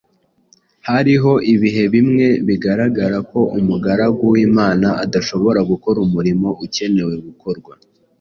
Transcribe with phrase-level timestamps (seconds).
[0.89, 7.73] Hariho ibihe bimwe bigaragara ko umugaragu w’Imana adashobora gukora umurimo ukenewe gukorwa